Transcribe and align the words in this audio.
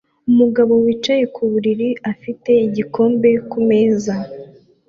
Umugabo 0.29 0.73
wicaye 0.83 1.23
ku 1.35 1.41
buriri 1.51 1.89
afite 2.11 2.51
igikombe 2.67 3.29
kumeza 3.51 4.13